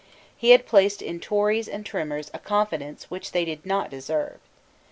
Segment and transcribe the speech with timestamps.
[0.35, 4.39] He had placed in Tories and Trimmers a confidence which they did not deserve.